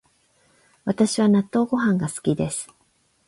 [0.83, 2.67] 私は納豆ご飯が好きです